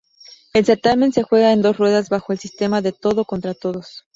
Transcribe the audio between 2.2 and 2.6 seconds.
el